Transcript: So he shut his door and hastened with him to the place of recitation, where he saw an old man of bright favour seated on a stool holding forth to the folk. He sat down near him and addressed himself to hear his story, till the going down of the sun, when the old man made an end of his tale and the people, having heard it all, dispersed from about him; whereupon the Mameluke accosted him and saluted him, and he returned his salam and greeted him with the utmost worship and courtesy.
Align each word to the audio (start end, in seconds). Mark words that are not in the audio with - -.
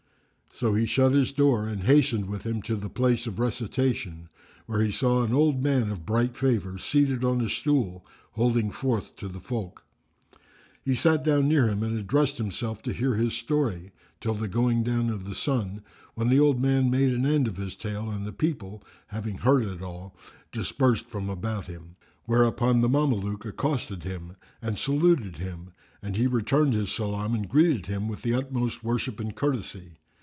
So 0.59 0.75
he 0.75 0.85
shut 0.85 1.13
his 1.13 1.31
door 1.31 1.67
and 1.67 1.81
hastened 1.85 2.29
with 2.29 2.43
him 2.43 2.61
to 2.63 2.75
the 2.75 2.89
place 2.89 3.25
of 3.25 3.39
recitation, 3.39 4.29
where 4.67 4.79
he 4.81 4.91
saw 4.91 5.23
an 5.23 5.33
old 5.33 5.63
man 5.63 5.89
of 5.89 6.05
bright 6.05 6.37
favour 6.37 6.77
seated 6.77 7.23
on 7.25 7.41
a 7.41 7.49
stool 7.49 8.05
holding 8.33 8.69
forth 8.69 9.15
to 9.15 9.27
the 9.27 9.39
folk. 9.39 9.83
He 10.85 10.93
sat 10.93 11.23
down 11.23 11.47
near 11.47 11.67
him 11.67 11.81
and 11.81 11.97
addressed 11.97 12.37
himself 12.37 12.83
to 12.83 12.93
hear 12.93 13.15
his 13.15 13.33
story, 13.33 13.91
till 14.19 14.35
the 14.35 14.47
going 14.47 14.83
down 14.83 15.09
of 15.09 15.25
the 15.25 15.33
sun, 15.33 15.81
when 16.13 16.29
the 16.29 16.39
old 16.39 16.61
man 16.61 16.91
made 16.91 17.11
an 17.11 17.25
end 17.25 17.47
of 17.47 17.57
his 17.57 17.75
tale 17.75 18.11
and 18.11 18.23
the 18.27 18.31
people, 18.31 18.83
having 19.07 19.39
heard 19.39 19.63
it 19.63 19.81
all, 19.81 20.15
dispersed 20.51 21.07
from 21.07 21.27
about 21.27 21.65
him; 21.65 21.95
whereupon 22.25 22.81
the 22.81 22.89
Mameluke 22.89 23.45
accosted 23.45 24.03
him 24.03 24.35
and 24.61 24.77
saluted 24.77 25.37
him, 25.39 25.71
and 26.03 26.15
he 26.17 26.27
returned 26.27 26.73
his 26.73 26.91
salam 26.91 27.33
and 27.33 27.49
greeted 27.49 27.87
him 27.87 28.07
with 28.07 28.21
the 28.21 28.35
utmost 28.35 28.83
worship 28.83 29.19
and 29.19 29.35
courtesy. 29.35 29.93